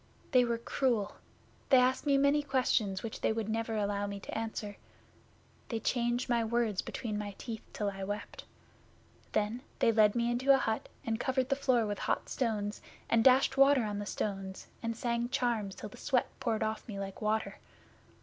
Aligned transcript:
They 0.31 0.43
were 0.43 0.57
cruel. 0.57 1.17
They 1.69 1.77
asked 1.77 2.07
me 2.07 2.17
many 2.17 2.41
questions 2.41 3.03
which 3.03 3.21
they 3.21 3.31
would 3.31 3.47
never 3.47 3.75
allow 3.77 4.07
me 4.07 4.19
to 4.21 4.35
answer. 4.35 4.77
They 5.69 5.79
changed 5.79 6.27
my 6.27 6.43
words 6.43 6.81
between 6.81 7.19
my 7.19 7.35
teeth 7.37 7.61
till 7.71 7.91
I 7.91 8.03
wept. 8.03 8.45
Then 9.33 9.61
they 9.77 9.91
led 9.91 10.15
me 10.15 10.31
into 10.31 10.55
a 10.55 10.57
hut 10.57 10.89
and 11.05 11.19
covered 11.19 11.49
the 11.49 11.55
floor 11.55 11.85
with 11.85 11.99
hot 11.99 12.29
stones 12.29 12.81
and 13.11 13.23
dashed 13.23 13.57
water 13.57 13.83
on 13.83 13.99
the 13.99 14.07
stones, 14.07 14.65
and 14.81 14.95
sang 14.97 15.29
charms 15.29 15.75
till 15.75 15.89
the 15.89 15.97
sweat 15.97 16.25
poured 16.39 16.63
off 16.63 16.87
me 16.87 16.99
like 16.99 17.21
water. 17.21 17.59